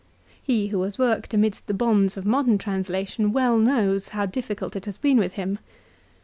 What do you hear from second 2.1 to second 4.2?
of modern translation well knows